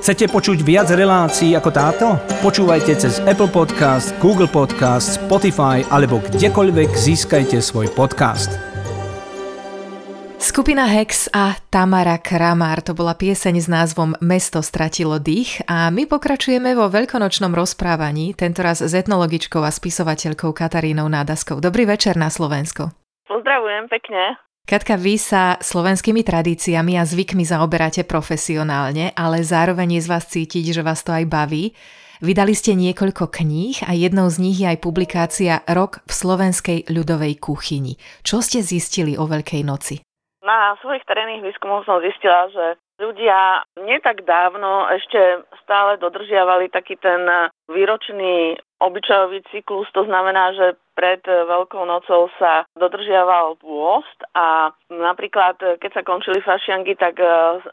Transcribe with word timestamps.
Chcete 0.00 0.32
počuť 0.32 0.64
viac 0.64 0.88
relácií 0.96 1.52
ako 1.52 1.70
táto? 1.76 2.16
Počúvajte 2.40 2.96
cez 2.96 3.20
Apple 3.28 3.52
Podcast, 3.52 4.16
Google 4.16 4.48
Podcast, 4.48 5.20
Spotify 5.20 5.84
alebo 5.92 6.24
kdekoľvek 6.24 6.88
získajte 6.88 7.60
svoj 7.60 7.92
podcast. 7.92 8.48
Skupina 10.40 10.88
Hex 10.88 11.28
a 11.36 11.52
Tamara 11.68 12.16
Kramár 12.16 12.80
to 12.80 12.96
bola 12.96 13.12
pieseň 13.12 13.60
s 13.60 13.68
názvom 13.68 14.16
Mesto 14.24 14.64
stratilo 14.64 15.20
dých 15.20 15.60
a 15.68 15.92
my 15.92 16.08
pokračujeme 16.08 16.72
vo 16.72 16.88
veľkonočnom 16.88 17.52
rozprávaní, 17.52 18.32
tentoraz 18.32 18.80
s 18.80 18.96
etnologičkou 18.96 19.60
a 19.60 19.68
spisovateľkou 19.68 20.56
Katarínou 20.56 21.12
Nádaskou. 21.12 21.60
Dobrý 21.60 21.84
večer 21.84 22.16
na 22.16 22.32
Slovensko. 22.32 22.96
Pozdravujem 23.28 23.92
pekne. 23.92 24.40
Katka, 24.70 24.94
vy 24.94 25.18
sa 25.18 25.58
slovenskými 25.58 26.22
tradíciami 26.22 26.94
a 26.94 27.02
zvykmi 27.02 27.42
zaoberáte 27.42 28.06
profesionálne, 28.06 29.10
ale 29.18 29.42
zároveň 29.42 29.98
je 29.98 30.06
z 30.06 30.10
vás 30.14 30.30
cítiť, 30.30 30.70
že 30.70 30.86
vás 30.86 31.02
to 31.02 31.10
aj 31.10 31.26
baví. 31.26 31.74
Vydali 32.22 32.54
ste 32.54 32.78
niekoľko 32.78 33.34
kníh 33.34 33.82
a 33.82 33.98
jednou 33.98 34.30
z 34.30 34.38
nich 34.38 34.62
je 34.62 34.70
aj 34.70 34.78
publikácia 34.78 35.66
Rok 35.66 36.06
v 36.06 36.12
slovenskej 36.14 36.78
ľudovej 36.86 37.42
kuchyni. 37.42 37.98
Čo 38.22 38.46
ste 38.46 38.62
zistili 38.62 39.18
o 39.18 39.26
Veľkej 39.26 39.66
noci? 39.66 40.06
Na 40.46 40.78
svojich 40.78 41.02
terénnych 41.02 41.50
výskumoch 41.50 41.82
som 41.82 41.98
zistila, 41.98 42.46
že 42.54 42.78
ľudia 43.00 43.64
nie 43.80 43.96
tak 44.04 44.28
dávno 44.28 44.86
ešte 44.92 45.48
stále 45.64 45.96
dodržiavali 45.96 46.68
taký 46.68 47.00
ten 47.00 47.24
výročný 47.72 48.60
obyčajový 48.80 49.44
cyklus, 49.52 49.88
to 49.92 50.04
znamená, 50.08 50.52
že 50.56 50.76
pred 50.96 51.20
Veľkou 51.24 51.84
nocou 51.88 52.28
sa 52.36 52.64
dodržiaval 52.76 53.56
pôst 53.60 54.20
a 54.36 54.72
napríklad, 54.92 55.56
keď 55.80 55.90
sa 55.96 56.02
končili 56.04 56.44
fašiangy, 56.44 56.92
tak 56.96 57.16
e, 57.16 57.24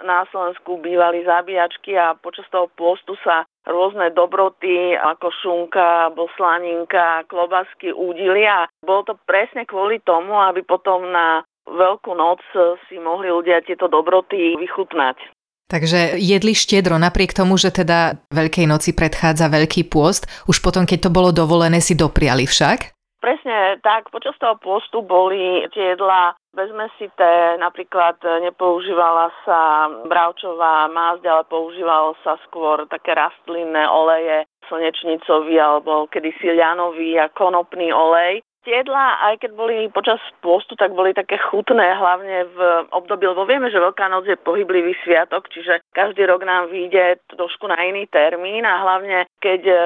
na 0.07 0.23
Slovensku 0.31 0.79
bývali 0.79 1.27
zabíjačky 1.27 1.95
a 1.99 2.15
počas 2.15 2.47
toho 2.51 2.71
pôstu 2.75 3.19
sa 3.23 3.43
rôzne 3.67 4.15
dobroty 4.15 4.95
ako 4.95 5.27
šunka, 5.43 6.15
boslaninka, 6.15 7.27
klobasky 7.27 7.91
údili 7.91 8.47
a 8.47 8.67
bolo 8.79 9.03
to 9.11 9.13
presne 9.27 9.67
kvôli 9.67 9.99
tomu, 10.07 10.39
aby 10.39 10.63
potom 10.63 11.11
na 11.11 11.43
Veľkú 11.67 12.15
noc 12.15 12.39
si 12.87 12.95
mohli 12.97 13.27
ľudia 13.27 13.59
tieto 13.61 13.91
dobroty 13.91 14.55
vychutnať. 14.55 15.19
Takže 15.67 16.15
jedli 16.15 16.55
štedro, 16.55 16.95
napriek 16.95 17.35
tomu, 17.35 17.59
že 17.59 17.75
teda 17.75 18.23
Veľkej 18.31 18.71
noci 18.71 18.95
predchádza 18.95 19.51
Veľký 19.51 19.91
pôst, 19.91 20.23
už 20.47 20.63
potom, 20.63 20.87
keď 20.87 21.07
to 21.07 21.11
bolo 21.11 21.35
dovolené, 21.35 21.83
si 21.83 21.91
dopriali 21.91 22.47
však? 22.47 22.95
Presne 23.19 23.75
tak, 23.83 24.07
počas 24.07 24.37
toho 24.39 24.55
pôstu 24.63 25.03
boli 25.03 25.67
tie 25.75 25.97
jedla 25.97 26.39
bezmesité, 26.55 27.59
napríklad 27.59 28.15
nepoužívala 28.23 29.27
sa 29.43 29.91
bravčová 30.07 30.87
másť, 30.87 31.27
ale 31.27 31.43
používalo 31.51 32.15
sa 32.23 32.39
skôr 32.47 32.87
také 32.87 33.11
rastlinné 33.11 33.83
oleje, 33.91 34.47
slnečnicový 34.71 35.59
alebo 35.59 36.07
kedysi 36.07 36.55
ľanový 36.55 37.19
a 37.19 37.27
konopný 37.35 37.91
olej 37.91 38.39
jedlá, 38.67 39.23
aj 39.31 39.39
keď 39.39 39.51
boli 39.55 39.87
počas 39.89 40.19
pôstu, 40.43 40.75
tak 40.75 40.91
boli 40.91 41.15
také 41.15 41.39
chutné, 41.39 41.95
hlavne 41.95 42.51
v 42.51 42.59
období, 42.91 43.23
lebo 43.23 43.47
vieme, 43.47 43.71
že 43.71 43.79
Veľká 43.79 44.11
noc 44.11 44.27
je 44.27 44.35
pohyblivý 44.35 44.99
sviatok, 45.07 45.47
čiže 45.47 45.79
každý 45.95 46.27
rok 46.27 46.43
nám 46.43 46.67
vyjde 46.67 47.23
trošku 47.31 47.71
na 47.71 47.79
iný 47.87 48.03
termín 48.11 48.67
a 48.67 48.83
hlavne 48.83 49.23
keď 49.39 49.61
e, 49.63 49.77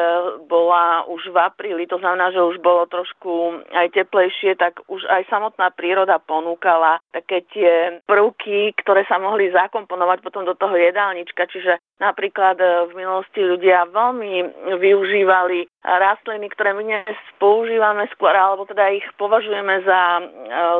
bola 0.49 1.05
už 1.05 1.29
v 1.29 1.38
apríli, 1.38 1.85
to 1.85 2.01
znamená, 2.01 2.33
že 2.33 2.41
už 2.41 2.57
bolo 2.65 2.89
trošku 2.89 3.61
aj 3.69 3.93
teplejšie, 3.93 4.57
tak 4.57 4.81
už 4.89 5.05
aj 5.05 5.29
samotná 5.29 5.69
príroda 5.69 6.17
ponúkala 6.17 6.97
také 7.13 7.45
tie 7.53 8.01
prvky, 8.09 8.73
ktoré 8.81 9.05
sa 9.05 9.21
mohli 9.21 9.53
zakomponovať 9.53 10.25
potom 10.25 10.49
do 10.49 10.57
toho 10.57 10.73
jedálnička, 10.73 11.45
čiže 11.45 11.77
napríklad 12.01 12.57
e, 12.57 12.66
v 12.89 12.91
minulosti 12.97 13.45
ľudia 13.45 13.85
veľmi 13.94 14.33
využívali 14.81 15.69
rastliny, 15.81 16.50
ktoré 16.53 16.78
my 16.78 16.84
dnes 16.86 17.18
používame 17.42 18.06
skôr, 18.14 18.34
alebo 18.34 18.69
teda 18.69 18.94
ich 18.94 19.06
považujeme 19.18 19.81
za, 19.81 20.02
e, 20.22 20.24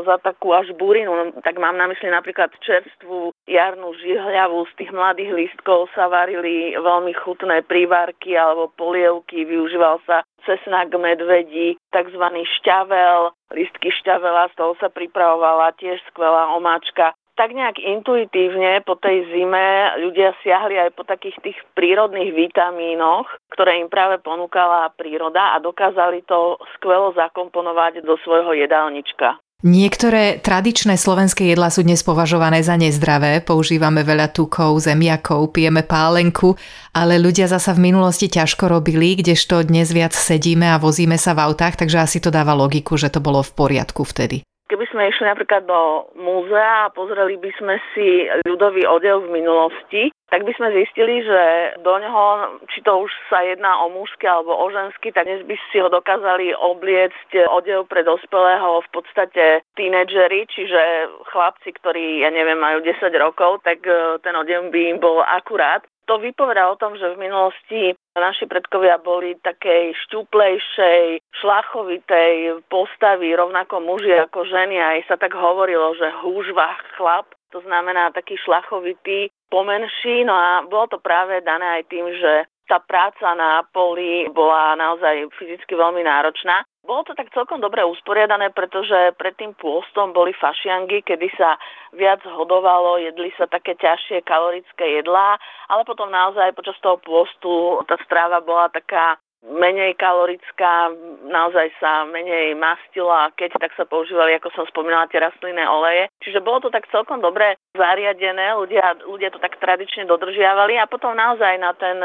za 0.06 0.16
takú 0.22 0.54
až 0.54 0.70
burinu, 0.78 1.12
no, 1.14 1.24
tak 1.42 1.58
mám 1.58 1.78
na 1.78 1.90
mysli 1.90 2.10
napríklad 2.14 2.54
čerstvú 2.62 3.34
jarnú 3.50 3.98
žihľavu, 3.98 4.70
z 4.70 4.74
tých 4.78 4.92
mladých 4.94 5.32
lístkov 5.34 5.90
sa 5.98 6.06
varili 6.06 6.78
veľmi 6.78 7.14
chutné 7.18 7.66
prívarky 7.66 8.38
alebo 8.38 8.70
polievky, 8.78 9.44
využíval 9.46 9.98
sa 10.06 10.22
cesnak 10.46 10.94
medvedí, 10.94 11.78
tzv. 11.94 12.24
šťavel, 12.62 13.34
listky 13.54 13.90
šťavela, 14.02 14.50
z 14.54 14.58
toho 14.58 14.74
sa 14.82 14.90
pripravovala 14.90 15.74
tiež 15.78 16.02
skvelá 16.14 16.54
omáčka 16.58 17.14
tak 17.36 17.56
nejak 17.56 17.80
intuitívne 17.80 18.84
po 18.84 19.00
tej 19.00 19.28
zime 19.32 19.98
ľudia 20.04 20.36
siahli 20.44 20.78
aj 20.78 20.92
po 20.94 21.04
takých 21.08 21.38
tých 21.42 21.58
prírodných 21.74 22.36
vitamínoch, 22.36 23.28
ktoré 23.56 23.82
im 23.82 23.90
práve 23.90 24.20
ponúkala 24.20 24.92
príroda 24.94 25.56
a 25.56 25.64
dokázali 25.64 26.24
to 26.28 26.60
skvelo 26.78 27.16
zakomponovať 27.16 28.04
do 28.04 28.20
svojho 28.22 28.54
jedálnička. 28.56 29.40
Niektoré 29.62 30.42
tradičné 30.42 30.98
slovenské 30.98 31.54
jedlá 31.54 31.70
sú 31.70 31.86
dnes 31.86 32.02
považované 32.02 32.66
za 32.66 32.74
nezdravé, 32.82 33.46
používame 33.46 34.02
veľa 34.02 34.34
tukov, 34.34 34.82
zemiakov, 34.82 35.54
pijeme 35.54 35.86
pálenku, 35.86 36.58
ale 36.98 37.22
ľudia 37.22 37.46
zasa 37.46 37.78
v 37.78 37.94
minulosti 37.94 38.26
ťažko 38.26 38.66
robili, 38.66 39.22
kdežto 39.22 39.62
dnes 39.62 39.94
viac 39.94 40.18
sedíme 40.18 40.66
a 40.66 40.82
vozíme 40.82 41.14
sa 41.14 41.38
v 41.38 41.46
autách, 41.46 41.78
takže 41.78 42.02
asi 42.02 42.18
to 42.18 42.34
dáva 42.34 42.58
logiku, 42.58 42.98
že 42.98 43.14
to 43.14 43.22
bolo 43.22 43.46
v 43.46 43.54
poriadku 43.54 44.02
vtedy. 44.02 44.42
Keby 44.72 44.88
sme 44.88 45.12
išli 45.12 45.28
napríklad 45.28 45.68
do 45.68 46.08
múzea 46.16 46.88
a 46.88 46.94
pozreli 46.96 47.36
by 47.36 47.52
sme 47.60 47.76
si 47.92 48.32
ľudový 48.48 48.88
odev 48.88 49.28
v 49.28 49.44
minulosti, 49.44 50.16
tak 50.32 50.48
by 50.48 50.56
sme 50.56 50.72
zistili, 50.72 51.28
že 51.28 51.76
do 51.84 51.92
neho, 52.00 52.56
či 52.72 52.80
to 52.80 53.04
už 53.04 53.12
sa 53.28 53.44
jedná 53.44 53.84
o 53.84 53.92
mužský 53.92 54.32
alebo 54.32 54.56
o 54.56 54.72
ženský, 54.72 55.12
tak 55.12 55.28
dnes 55.28 55.44
by 55.44 55.60
si 55.68 55.84
ho 55.84 55.92
dokázali 55.92 56.56
obliecť 56.56 57.52
odev 57.52 57.92
pre 57.92 58.08
dospelého 58.08 58.80
v 58.80 58.90
podstate 58.96 59.60
tínedžeri, 59.76 60.48
čiže 60.48 61.12
chlapci, 61.36 61.76
ktorí, 61.76 62.24
ja 62.24 62.32
neviem, 62.32 62.56
majú 62.56 62.80
10 62.80 63.12
rokov, 63.20 63.60
tak 63.68 63.84
e, 63.84 64.24
ten 64.24 64.32
odev 64.40 64.72
by 64.72 64.96
im 64.96 65.04
bol 65.04 65.20
akurát. 65.20 65.84
To 66.08 66.16
vypovedá 66.16 66.72
o 66.72 66.80
tom, 66.80 66.96
že 66.96 67.12
v 67.12 67.28
minulosti 67.28 67.92
naši 68.20 68.48
predkovia 68.48 69.00
boli 69.00 69.40
takej 69.40 69.96
šťuplejšej, 70.08 71.24
šlachovitej 71.40 72.66
postavy, 72.68 73.32
rovnako 73.32 73.80
muži 73.80 74.12
ako 74.20 74.44
ženy. 74.48 74.80
Aj 74.82 75.00
sa 75.08 75.16
tak 75.16 75.32
hovorilo, 75.32 75.96
že 75.96 76.12
húžva 76.20 76.76
chlap, 77.00 77.32
to 77.56 77.64
znamená 77.64 78.12
taký 78.12 78.36
šlachovitý, 78.44 79.32
pomenší. 79.52 80.24
No 80.28 80.36
a 80.36 80.64
bolo 80.68 80.88
to 80.92 80.98
práve 81.00 81.44
dané 81.44 81.80
aj 81.80 81.84
tým, 81.88 82.08
že 82.12 82.48
tá 82.72 82.80
práca 82.80 83.36
na 83.36 83.68
poli 83.76 84.32
bola 84.32 84.80
naozaj 84.80 85.28
fyzicky 85.36 85.76
veľmi 85.76 86.08
náročná. 86.08 86.64
Bolo 86.82 87.06
to 87.06 87.14
tak 87.14 87.30
celkom 87.30 87.62
dobre 87.62 87.86
usporiadané, 87.86 88.50
pretože 88.50 89.14
pred 89.14 89.38
tým 89.38 89.54
pôstom 89.54 90.18
boli 90.18 90.34
fašiangy, 90.34 91.06
kedy 91.06 91.30
sa 91.38 91.56
viac 91.94 92.26
hodovalo, 92.26 92.98
jedli 92.98 93.30
sa 93.38 93.46
také 93.46 93.78
ťažšie 93.78 94.26
kalorické 94.26 94.98
jedlá, 94.98 95.38
ale 95.70 95.86
potom 95.86 96.10
naozaj 96.10 96.58
počas 96.58 96.76
toho 96.82 96.98
pôstu 96.98 97.80
tá 97.86 98.02
stráva 98.02 98.42
bola 98.42 98.66
taká 98.74 99.22
menej 99.42 99.98
kalorická, 99.98 100.94
naozaj 101.26 101.74
sa 101.82 102.06
menej 102.06 102.54
mastila 102.54 103.34
keď 103.34 103.58
tak 103.58 103.74
sa 103.74 103.90
používali, 103.90 104.38
ako 104.38 104.54
som 104.54 104.66
spomínala, 104.70 105.10
tie 105.10 105.18
rastlinné 105.18 105.66
oleje. 105.66 106.14
Čiže 106.22 106.46
bolo 106.46 106.62
to 106.62 106.70
tak 106.70 106.86
celkom 106.94 107.26
dobre 107.26 107.58
zariadené, 107.74 108.54
ľudia, 108.54 109.02
ľudia 109.02 109.34
to 109.34 109.42
tak 109.42 109.58
tradične 109.58 110.06
dodržiavali 110.06 110.78
a 110.78 110.86
potom 110.86 111.18
naozaj 111.18 111.58
na 111.58 111.74
ten 111.74 111.98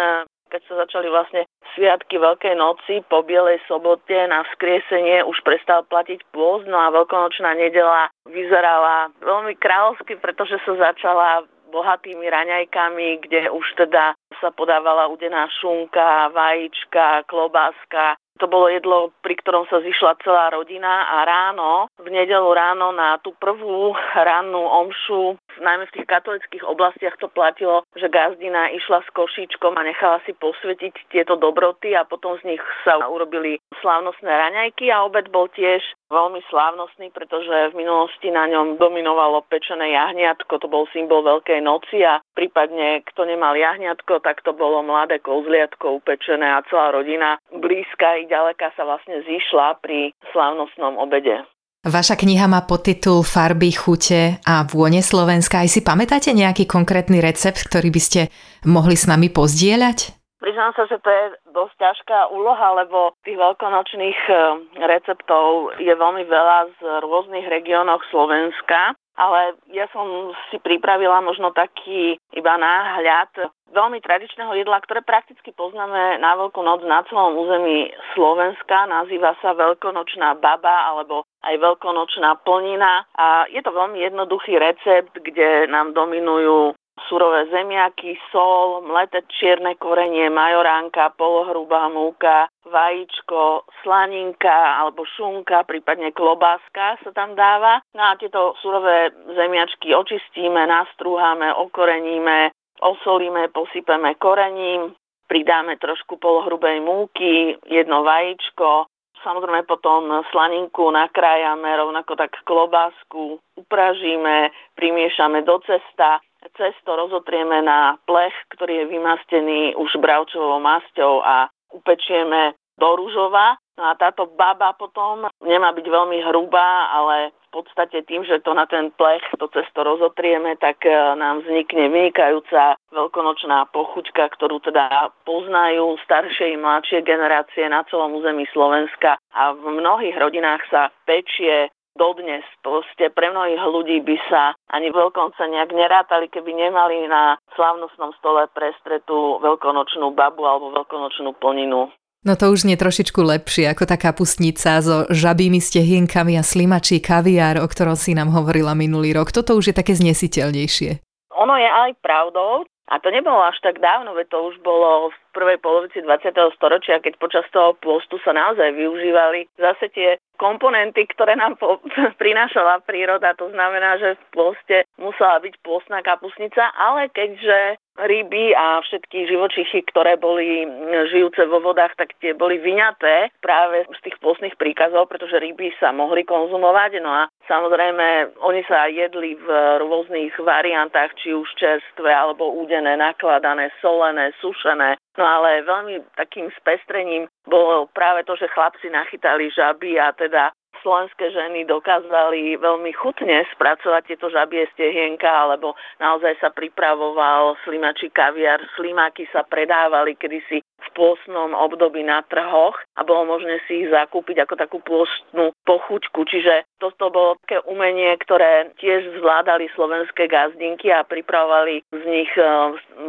keď 0.51 0.61
sa 0.67 0.75
začali 0.87 1.11
vlastne 1.11 1.45
sviatky 1.75 2.17
Veľkej 2.17 2.55
noci 2.57 3.03
po 3.07 3.23
Bielej 3.27 3.61
sobote 3.67 4.15
na 4.27 4.47
vzkriesenie 4.53 5.27
už 5.27 5.43
prestal 5.43 5.85
platiť 5.87 6.25
pôst, 6.33 6.65
no 6.71 6.79
a 6.79 6.95
veľkonočná 6.95 7.53
nedela 7.59 8.09
vyzerala 8.31 9.11
veľmi 9.21 9.59
kráľovsky, 9.59 10.17
pretože 10.19 10.57
sa 10.65 10.93
začala 10.93 11.45
bohatými 11.71 12.25
raňajkami, 12.31 13.27
kde 13.27 13.51
už 13.51 13.67
teda 13.77 14.15
sa 14.39 14.49
podávala 14.55 15.11
udená 15.11 15.51
šunka, 15.59 16.31
vajíčka, 16.31 17.27
klobáska, 17.27 18.15
to 18.37 18.47
bolo 18.47 18.69
jedlo, 18.69 19.17
pri 19.25 19.35
ktorom 19.41 19.65
sa 19.73 19.81
zišla 19.81 20.21
celá 20.21 20.53
rodina 20.53 21.09
a 21.09 21.25
ráno, 21.25 21.89
v 21.97 22.09
nedelu 22.13 22.53
ráno 22.53 22.93
na 22.93 23.17
tú 23.25 23.33
prvú 23.41 23.97
rannú 24.13 24.61
omšu, 24.61 25.41
najmä 25.61 25.87
v 25.89 25.95
tých 26.01 26.07
katolických 26.07 26.65
oblastiach 26.65 27.17
to 27.21 27.29
platilo, 27.29 27.83
že 27.97 28.13
gazdina 28.13 28.69
išla 28.75 29.03
s 29.03 29.09
košíčkom 29.15 29.77
a 29.77 29.87
nechala 29.87 30.19
si 30.25 30.33
posvetiť 30.37 31.11
tieto 31.13 31.37
dobroty 31.37 31.97
a 31.97 32.05
potom 32.05 32.37
z 32.41 32.57
nich 32.57 32.63
sa 32.85 33.01
urobili 33.07 33.59
slávnostné 33.81 34.29
raňajky 34.29 34.93
a 34.93 35.05
obed 35.05 35.29
bol 35.33 35.49
tiež 35.53 35.83
veľmi 36.13 36.39
slávnostný, 36.47 37.11
pretože 37.11 37.75
v 37.75 37.79
minulosti 37.79 38.31
na 38.31 38.47
ňom 38.47 38.79
dominovalo 38.79 39.43
pečené 39.51 39.91
jahniatko, 39.95 40.63
to 40.63 40.71
bol 40.71 40.87
symbol 40.95 41.27
Veľkej 41.27 41.59
noci 41.65 42.07
a 42.07 42.23
prípadne 42.39 43.03
kto 43.11 43.27
nemal 43.27 43.59
jahniatko, 43.59 44.23
tak 44.23 44.47
to 44.47 44.55
bolo 44.55 44.87
mladé 44.87 45.19
kozliatko 45.19 45.99
upečené 45.99 46.47
a 46.47 46.63
celá 46.71 46.95
rodina 46.95 47.43
blízka 47.51 48.23
ďaleka 48.31 48.71
sa 48.79 48.87
vlastne 48.87 49.23
zišla 49.27 49.83
pri 49.83 50.15
slávnostnom 50.31 50.97
obede. 51.01 51.43
Vaša 51.87 52.19
kniha 52.19 52.51
má 52.51 52.67
podtitul 52.67 53.23
Farby, 53.23 53.71
chute 53.71 54.43
a 54.43 54.67
vône 54.67 55.07
Slovenska. 55.07 55.63
Aj 55.63 55.71
si 55.71 55.87
pamätáte 55.87 56.35
nejaký 56.35 56.67
konkrétny 56.67 57.23
recept, 57.23 57.63
ktorý 57.63 57.95
by 57.95 58.01
ste 58.03 58.21
mohli 58.67 58.99
s 58.99 59.07
nami 59.07 59.31
pozdieľať? 59.31 60.11
Priznám 60.37 60.77
sa, 60.77 60.85
že 60.85 61.01
to 61.01 61.09
je 61.09 61.25
dosť 61.53 61.75
ťažká 61.81 62.19
úloha, 62.29 62.85
lebo 62.85 63.17
tých 63.25 63.41
veľkonočných 63.41 64.21
eh, 64.29 64.41
receptov 64.85 65.77
je 65.81 65.93
veľmi 65.93 66.25
veľa 66.29 66.59
z 66.77 66.81
rôznych 67.05 67.49
regiónov 67.49 68.05
Slovenska 68.13 68.95
ale 69.17 69.57
ja 69.73 69.89
som 69.91 70.37
si 70.53 70.61
pripravila 70.61 71.25
možno 71.25 71.51
taký 71.57 72.21
iba 72.37 72.55
náhľad 72.61 73.49
veľmi 73.73 73.99
tradičného 74.05 74.53
jedla, 74.61 74.79
ktoré 74.85 75.01
prakticky 75.03 75.51
poznáme 75.57 76.21
na 76.21 76.37
Veľkú 76.37 76.61
noc 76.61 76.85
na 76.85 77.03
celom 77.09 77.35
území 77.35 77.91
Slovenska. 78.13 78.87
Nazýva 78.87 79.35
sa 79.41 79.57
Veľkonočná 79.57 80.37
baba 80.39 80.93
alebo 80.93 81.25
aj 81.43 81.57
Veľkonočná 81.57 82.45
plnina 82.45 83.09
a 83.17 83.49
je 83.49 83.61
to 83.65 83.73
veľmi 83.73 83.99
jednoduchý 84.05 84.61
recept, 84.61 85.17
kde 85.17 85.67
nám 85.73 85.97
dominujú 85.97 86.77
surové 87.09 87.47
zemiaky, 87.47 88.19
sol, 88.33 88.81
mleté 88.83 89.23
čierne 89.29 89.77
korenie, 89.77 90.31
majoránka, 90.33 91.13
polohrubá 91.21 91.89
múka, 91.93 92.49
vajíčko, 92.65 93.69
slaninka 93.83 94.81
alebo 94.81 95.05
šunka, 95.05 95.63
prípadne 95.69 96.11
klobáska 96.13 96.97
sa 97.05 97.11
tam 97.13 97.37
dáva. 97.37 97.85
No 97.95 98.03
a 98.03 98.17
tieto 98.17 98.57
surové 98.65 99.13
zemiačky 99.37 99.95
očistíme, 99.95 100.67
nastrúhame, 100.67 101.55
okoreníme, 101.55 102.51
osolíme, 102.81 103.49
posypeme 103.53 104.17
korením, 104.17 104.97
pridáme 105.29 105.77
trošku 105.77 106.17
polohrubej 106.17 106.81
múky, 106.81 107.57
jedno 107.67 108.03
vajíčko, 108.03 108.87
samozrejme 109.27 109.63
potom 109.67 110.23
slaninku 110.31 110.91
nakrájame, 110.91 111.77
rovnako 111.77 112.17
tak 112.17 112.31
klobásku 112.45 113.39
upražíme, 113.57 114.51
primiešame 114.79 115.43
do 115.43 115.59
cesta 115.67 116.23
cesto 116.57 116.97
rozotrieme 116.97 117.63
na 117.63 117.99
plech, 118.07 118.35
ktorý 118.55 118.85
je 118.85 118.91
vymastený 118.93 119.61
už 119.77 119.99
bravčovou 120.01 120.61
masťou 120.63 121.21
a 121.25 121.51
upečieme 121.73 122.55
do 122.77 122.89
rúžova. 122.97 123.57
No 123.77 123.93
a 123.93 123.93
táto 123.93 124.25
baba 124.25 124.73
potom 124.73 125.29
nemá 125.45 125.69
byť 125.77 125.85
veľmi 125.85 126.25
hrubá, 126.25 126.89
ale 126.97 127.37
v 127.53 127.61
podstate 127.61 128.09
tým, 128.09 128.25
že 128.25 128.41
to 128.41 128.57
na 128.57 128.65
ten 128.65 128.89
plech, 128.97 129.21
to 129.37 129.53
cesto 129.53 129.85
rozotrieme, 129.85 130.57
tak 130.57 130.81
e, 130.89 130.93
nám 130.93 131.45
vznikne 131.45 131.93
vynikajúca 131.93 132.81
veľkonočná 132.89 133.69
pochuťka, 133.77 134.33
ktorú 134.33 134.65
teda 134.65 135.13
poznajú 135.29 136.01
staršie 136.09 136.57
i 136.57 136.61
mladšie 136.61 137.05
generácie 137.05 137.69
na 137.69 137.85
celom 137.93 138.17
území 138.17 138.49
Slovenska 138.49 139.21
a 139.37 139.53
v 139.53 139.77
mnohých 139.77 140.17
rodinách 140.17 140.65
sa 140.73 140.89
pečie 141.05 141.69
dodnes. 141.97 142.45
Proste 142.63 143.11
pre 143.11 143.33
mnohých 143.33 143.61
ľudí 143.65 143.99
by 144.05 144.17
sa 144.29 144.55
ani 144.71 144.93
veľkonce 144.93 145.41
nejak 145.41 145.73
nerátali, 145.73 146.31
keby 146.31 146.53
nemali 146.53 147.09
na 147.09 147.41
slávnostnom 147.57 148.13
stole 148.21 148.47
prestretú 148.53 149.41
veľkonočnú 149.43 150.13
babu 150.13 150.45
alebo 150.45 150.71
veľkonočnú 150.77 151.35
plninu. 151.41 151.91
No 152.27 152.35
to 152.35 152.51
už 152.51 152.67
nie 152.67 152.75
trošičku 152.75 153.23
lepšie 153.23 153.71
ako 153.71 153.87
tá 153.87 153.95
kapustnica 153.95 154.83
so 154.83 155.07
žabými 155.15 155.63
stehienkami 155.63 156.35
a 156.35 156.43
slimačí 156.43 156.99
kaviár, 156.99 157.63
o 157.63 157.67
ktorom 157.71 157.95
si 157.95 158.19
nám 158.19 158.35
hovorila 158.35 158.75
minulý 158.75 159.15
rok. 159.15 159.31
Toto 159.31 159.55
už 159.55 159.71
je 159.71 159.75
také 159.79 159.95
znesiteľnejšie. 159.95 160.99
Ono 161.39 161.55
je 161.55 161.69
aj 161.71 161.91
pravdou, 162.03 162.67
a 162.87 163.03
to 163.03 163.11
nebolo 163.11 163.43
až 163.43 163.59
tak 163.67 163.83
dávno, 163.83 164.15
veď 164.15 164.31
to 164.31 164.39
už 164.47 164.63
bolo 164.63 165.11
v 165.11 165.19
prvej 165.37 165.61
polovici 165.61 166.01
20. 166.01 166.33
storočia, 166.57 167.05
keď 167.05 167.21
počas 167.21 167.45
toho 167.53 167.77
pôstu 167.77 168.17
sa 168.25 168.33
naozaj 168.33 168.73
využívali 168.73 169.45
zase 169.61 169.93
tie 169.93 170.17
komponenty, 170.41 171.05
ktoré 171.13 171.37
nám 171.37 171.61
po, 171.61 171.85
prinášala 172.23 172.81
príroda. 172.89 173.37
To 173.37 173.53
znamená, 173.53 174.01
že 174.01 174.17
v 174.17 174.25
pôste 174.33 174.77
musela 174.97 175.37
byť 175.45 175.55
pôstna 175.61 176.01
kapusnica, 176.01 176.73
ale 176.73 177.13
keďže 177.13 177.77
ryby 177.97 178.53
a 178.53 178.85
všetky 178.85 179.25
živočichy, 179.25 179.81
ktoré 179.89 180.21
boli 180.21 180.69
žijúce 181.09 181.49
vo 181.49 181.65
vodách, 181.65 181.97
tak 181.97 182.13
tie 182.21 182.37
boli 182.37 182.61
vyňaté 182.61 183.33
práve 183.41 183.89
z 183.89 184.01
tých 184.05 184.21
pôstnych 184.21 184.53
príkazov, 184.61 185.09
pretože 185.09 185.41
ryby 185.41 185.73
sa 185.81 185.97
mohli 185.97 186.21
konzumovať. 186.29 187.01
No 187.01 187.09
a 187.09 187.23
samozrejme, 187.49 188.37
oni 188.45 188.63
sa 188.69 188.93
jedli 188.93 189.41
v 189.41 189.49
rôznych 189.81 190.37
variantách, 190.37 191.17
či 191.17 191.33
už 191.33 191.49
čerstvé 191.57 192.13
alebo 192.13 192.53
údené, 192.53 193.01
nakladané, 193.01 193.73
solené, 193.81 194.37
sušené. 194.45 195.01
No 195.17 195.25
ale 195.25 195.65
veľmi 195.65 196.05
takým 196.15 196.53
spestrením 196.61 197.25
bolo 197.49 197.89
práve 197.97 198.25
to, 198.29 198.37
že 198.37 198.53
chlapci 198.53 198.93
nachytali 198.93 199.49
žaby 199.49 199.97
a 199.97 200.13
teda 200.13 200.53
slovenské 200.87 201.35
ženy 201.35 201.67
dokázali 201.67 202.55
veľmi 202.63 202.93
chutne 202.95 203.43
spracovať 203.59 204.03
tieto 204.07 204.31
žabie 204.31 204.71
stehienka, 204.71 205.27
alebo 205.27 205.75
naozaj 205.99 206.39
sa 206.39 206.55
pripravoval 206.55 207.59
slimačí 207.67 208.13
kaviar. 208.15 208.63
Slimáky 208.79 209.27
sa 209.35 209.43
predávali 209.43 210.15
kedysi 210.15 210.63
v 210.63 210.89
pôstnom 210.95 211.57
období 211.59 212.07
na 212.07 212.23
trhoch 212.31 212.79
a 212.95 213.03
bolo 213.03 213.37
možné 213.37 213.59
si 213.67 213.83
ich 213.83 213.89
zakúpiť 213.91 214.47
ako 214.47 214.55
takú 214.55 214.79
pôstnu 214.85 215.51
pochuťku. 215.67 216.23
Čiže 216.23 216.69
toto 216.79 217.11
bolo 217.11 217.35
také 217.43 217.59
umenie, 217.67 218.15
ktoré 218.23 218.71
tiež 218.79 219.19
zvládali 219.19 219.67
slovenské 219.75 220.31
gazdinky 220.31 220.93
a 220.95 221.03
pripravovali 221.03 221.83
z 221.91 222.03
nich 222.07 222.31
e, 222.39 222.45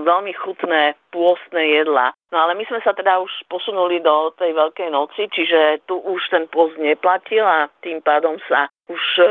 veľmi 0.08 0.34
chutné 0.34 0.98
pôstne 1.18 1.66
jedla. 1.66 2.14
No 2.30 2.46
ale 2.46 2.54
my 2.54 2.64
sme 2.70 2.78
sa 2.86 2.94
teda 2.94 3.18
už 3.18 3.50
posunuli 3.50 3.98
do 3.98 4.30
tej 4.38 4.54
Veľkej 4.54 4.94
noci, 4.94 5.26
čiže 5.34 5.82
tu 5.90 5.98
už 5.98 6.22
ten 6.30 6.46
pôst 6.46 6.78
neplatil 6.78 7.42
a 7.42 7.74
tým 7.82 8.06
pádom 8.06 8.38
sa 8.46 8.70
už 8.88 9.04
e, 9.20 9.24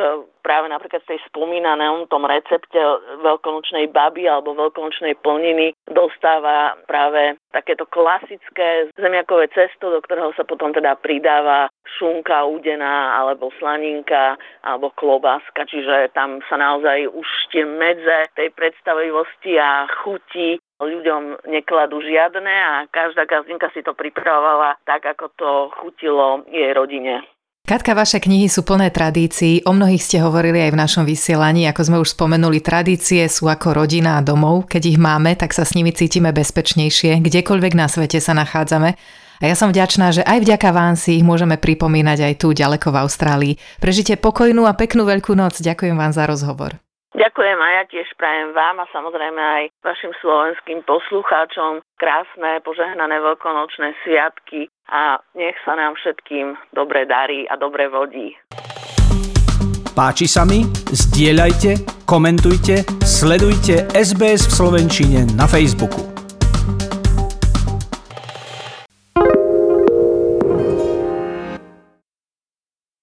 práve 0.44 0.68
napríklad 0.68 1.00
v 1.04 1.16
tej 1.16 1.20
spomínanom 1.32 2.06
tom 2.12 2.28
recepte 2.28 2.76
veľkonočnej 3.24 3.88
baby 3.88 4.28
alebo 4.28 4.52
veľkonočnej 4.52 5.16
plniny 5.24 5.72
dostáva 5.88 6.76
práve 6.84 7.40
takéto 7.50 7.88
klasické 7.88 8.92
zemiakové 9.00 9.48
cesto, 9.50 9.88
do 9.88 10.04
ktorého 10.04 10.36
sa 10.36 10.44
potom 10.44 10.76
teda 10.76 11.00
pridáva 11.00 11.72
šunka 11.96 12.44
udená 12.44 13.16
alebo 13.16 13.48
slaninka 13.56 14.36
alebo 14.60 14.92
klobáska, 14.92 15.64
čiže 15.64 16.12
tam 16.12 16.44
sa 16.52 16.60
naozaj 16.60 17.08
už 17.08 17.28
tie 17.50 17.64
medze 17.64 18.28
tej 18.36 18.52
predstavivosti 18.52 19.56
a 19.56 19.88
chuti 20.04 20.60
ľuďom 20.76 21.48
nekladú 21.48 22.04
žiadne 22.04 22.52
a 22.52 22.84
každá 22.92 23.24
gazdinka 23.24 23.72
si 23.72 23.80
to 23.80 23.96
pripravovala 23.96 24.76
tak, 24.84 25.08
ako 25.08 25.32
to 25.40 25.50
chutilo 25.80 26.44
jej 26.52 26.76
rodine. 26.76 27.24
Katka, 27.66 27.98
vaše 27.98 28.22
knihy 28.22 28.46
sú 28.46 28.62
plné 28.62 28.94
tradícií, 28.94 29.66
o 29.66 29.74
mnohých 29.74 29.98
ste 29.98 30.22
hovorili 30.22 30.62
aj 30.62 30.70
v 30.70 30.80
našom 30.86 31.02
vysielaní, 31.02 31.66
ako 31.66 31.82
sme 31.82 31.98
už 31.98 32.14
spomenuli, 32.14 32.62
tradície 32.62 33.26
sú 33.26 33.50
ako 33.50 33.82
rodina 33.82 34.22
a 34.22 34.24
domov, 34.24 34.70
keď 34.70 34.94
ich 34.94 34.98
máme, 35.02 35.34
tak 35.34 35.50
sa 35.50 35.66
s 35.66 35.74
nimi 35.74 35.90
cítime 35.90 36.30
bezpečnejšie, 36.30 37.18
kdekoľvek 37.18 37.74
na 37.74 37.90
svete 37.90 38.22
sa 38.22 38.38
nachádzame. 38.38 38.94
A 39.42 39.44
ja 39.50 39.58
som 39.58 39.74
vďačná, 39.74 40.14
že 40.14 40.22
aj 40.22 40.46
vďaka 40.46 40.70
vám 40.70 40.94
si 40.94 41.18
ich 41.18 41.26
môžeme 41.26 41.58
pripomínať 41.58 42.30
aj 42.30 42.34
tu 42.38 42.54
ďaleko 42.54 42.86
v 42.94 43.00
Austrálii. 43.02 43.58
Prežite 43.82 44.14
pokojnú 44.14 44.62
a 44.62 44.78
peknú 44.78 45.02
veľkú 45.02 45.34
noc. 45.34 45.58
Ďakujem 45.58 45.98
vám 45.98 46.14
za 46.14 46.22
rozhovor. 46.30 46.78
Ďakujem 47.18 47.58
a 47.58 47.68
ja 47.82 47.84
tiež 47.90 48.06
prajem 48.14 48.54
vám 48.54 48.78
a 48.78 48.86
samozrejme 48.94 49.42
aj 49.42 49.64
vašim 49.82 50.14
slovenským 50.22 50.86
poslucháčom 50.86 51.82
krásne, 51.98 52.62
požehnané 52.62 53.18
veľkonočné 53.18 53.98
sviatky 54.06 54.70
a 54.90 55.18
nech 55.34 55.56
sa 55.66 55.74
nám 55.74 55.94
všetkým 55.98 56.54
dobre 56.74 57.06
darí 57.06 57.46
a 57.50 57.58
dobre 57.58 57.90
vodí. 57.90 58.34
Páči 59.96 60.28
sa 60.28 60.44
mi? 60.44 60.60
Zdieľajte, 60.92 62.04
komentujte, 62.04 62.84
sledujte 63.00 63.88
SBS 63.96 64.44
v 64.44 64.52
Slovenčine 64.52 65.24
na 65.32 65.48
Facebooku. 65.48 66.15